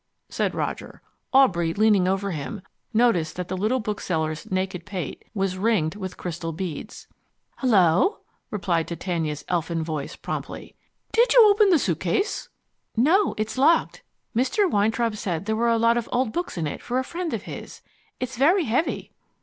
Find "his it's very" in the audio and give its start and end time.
17.43-18.63